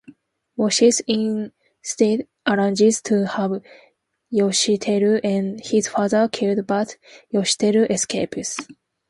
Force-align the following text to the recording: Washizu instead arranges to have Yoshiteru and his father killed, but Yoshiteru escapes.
Washizu 0.57 1.03
instead 1.83 2.25
arranges 2.47 3.03
to 3.03 3.27
have 3.27 3.61
Yoshiteru 4.33 5.21
and 5.23 5.63
his 5.63 5.89
father 5.89 6.27
killed, 6.27 6.65
but 6.65 6.97
Yoshiteru 7.31 7.87
escapes. 7.87 8.57